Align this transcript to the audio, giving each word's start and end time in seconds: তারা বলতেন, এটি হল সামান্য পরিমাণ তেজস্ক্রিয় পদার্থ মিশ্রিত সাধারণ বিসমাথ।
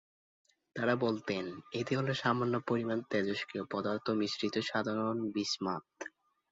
তারা 0.75 0.93
বলতেন, 0.95 1.45
এটি 1.73 1.93
হল 1.95 2.07
সামান্য 2.13 2.55
পরিমাণ 2.67 2.99
তেজস্ক্রিয় 3.09 3.65
পদার্থ 3.71 4.05
মিশ্রিত 4.11 4.55
সাধারণ 4.69 5.17
বিসমাথ। 5.31 5.85